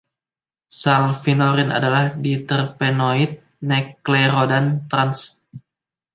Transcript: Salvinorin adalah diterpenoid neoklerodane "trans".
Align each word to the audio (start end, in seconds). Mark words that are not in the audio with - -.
Salvinorin 0.81 1.69
adalah 1.77 2.05
diterpenoid 2.25 3.31
neoklerodane 3.67 4.73
"trans". 4.89 5.19